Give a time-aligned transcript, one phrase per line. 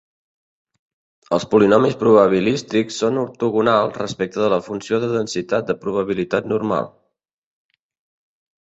[1.37, 6.95] Els polinomis probabilístics són ortogonals respecte de la funció de densitat de probabilitat normal.